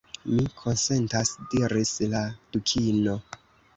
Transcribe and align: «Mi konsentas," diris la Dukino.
«Mi 0.35 0.45
konsentas," 0.61 1.33
diris 1.53 1.91
la 2.15 2.23
Dukino. 2.57 3.19